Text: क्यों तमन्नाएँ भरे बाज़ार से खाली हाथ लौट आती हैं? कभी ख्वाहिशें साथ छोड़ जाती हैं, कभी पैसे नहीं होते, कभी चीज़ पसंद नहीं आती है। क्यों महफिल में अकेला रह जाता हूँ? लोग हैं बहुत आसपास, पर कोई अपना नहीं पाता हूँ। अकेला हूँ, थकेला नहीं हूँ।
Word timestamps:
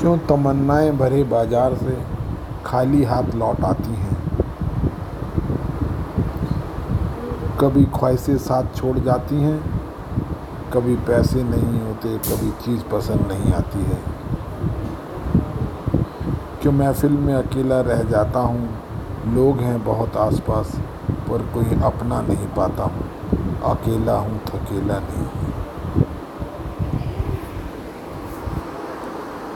क्यों 0.00 0.18
तमन्नाएँ 0.18 0.90
भरे 0.92 1.24
बाज़ार 1.24 1.74
से 1.74 1.98
खाली 2.66 3.04
हाथ 3.04 3.34
लौट 3.34 3.60
आती 3.60 3.94
हैं? 3.94 4.16
कभी 7.60 7.84
ख्वाहिशें 7.84 8.38
साथ 8.38 8.76
छोड़ 8.76 8.98
जाती 8.98 9.36
हैं, 9.36 9.58
कभी 10.72 10.96
पैसे 10.96 11.42
नहीं 11.42 11.80
होते, 11.80 12.18
कभी 12.18 12.50
चीज़ 12.50 12.82
पसंद 12.82 13.32
नहीं 13.32 13.52
आती 13.52 13.78
है। 13.78 14.00
क्यों 16.62 16.72
महफिल 16.72 17.12
में 17.12 17.34
अकेला 17.34 17.80
रह 17.80 18.02
जाता 18.02 18.40
हूँ? 18.40 18.68
लोग 19.34 19.60
हैं 19.60 19.84
बहुत 19.84 20.16
आसपास, 20.16 20.72
पर 21.10 21.50
कोई 21.54 21.80
अपना 21.82 22.20
नहीं 22.20 22.46
पाता 22.46 22.84
हूँ। 22.84 23.08
अकेला 23.72 24.18
हूँ, 24.18 24.38
थकेला 24.38 24.98
नहीं 24.98 25.26
हूँ। 25.26 25.65